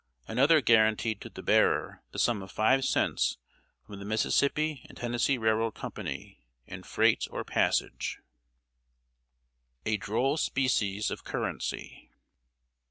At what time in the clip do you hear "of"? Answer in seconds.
2.41-2.51, 11.11-11.23